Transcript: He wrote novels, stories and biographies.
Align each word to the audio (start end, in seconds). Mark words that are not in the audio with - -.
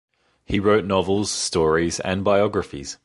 He 0.43 0.59
wrote 0.59 0.83
novels, 0.83 1.29
stories 1.29 1.99
and 1.99 2.23
biographies. 2.23 2.97